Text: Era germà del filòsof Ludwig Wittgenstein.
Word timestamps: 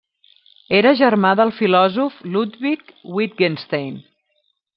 Era 0.77 0.93
germà 1.01 1.33
del 1.39 1.53
filòsof 1.59 2.17
Ludwig 2.37 2.91
Wittgenstein. 3.19 3.95